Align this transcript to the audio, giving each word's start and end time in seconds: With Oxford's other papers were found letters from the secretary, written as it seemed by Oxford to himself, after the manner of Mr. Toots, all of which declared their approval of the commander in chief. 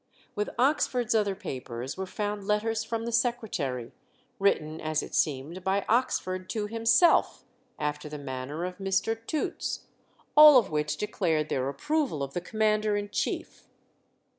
With 0.33 0.49
Oxford's 0.57 1.13
other 1.13 1.35
papers 1.35 1.95
were 1.95 2.07
found 2.07 2.47
letters 2.47 2.83
from 2.83 3.05
the 3.05 3.11
secretary, 3.11 3.91
written 4.39 4.81
as 4.81 5.03
it 5.03 5.13
seemed 5.13 5.63
by 5.63 5.85
Oxford 5.87 6.49
to 6.49 6.65
himself, 6.65 7.45
after 7.77 8.09
the 8.09 8.17
manner 8.17 8.65
of 8.65 8.79
Mr. 8.79 9.15
Toots, 9.27 9.81
all 10.35 10.57
of 10.57 10.71
which 10.71 10.97
declared 10.97 11.49
their 11.49 11.69
approval 11.69 12.23
of 12.23 12.33
the 12.33 12.41
commander 12.41 12.95
in 12.97 13.09
chief. 13.11 13.67